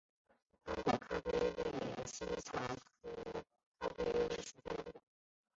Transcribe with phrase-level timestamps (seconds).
[0.65, 2.57] 刚果咖啡为茜草
[3.03, 3.09] 科
[3.79, 4.03] 咖啡
[4.41, 5.01] 属下的一个种。